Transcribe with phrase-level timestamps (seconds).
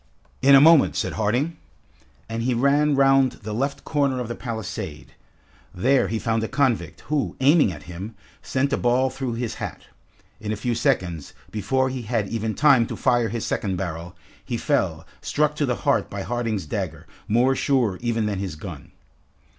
[0.41, 1.57] "In a moment," said Harding.
[2.27, 5.13] And he ran round the left corner of the palisade.
[5.75, 9.83] There he found a convict, who aiming at him, sent a ball through his hat.
[10.39, 14.57] In a few seconds, before he had even time to fire his second barrel, he
[14.57, 18.93] fell, struck to the heart by Harding's dagger, more sure even than his gun.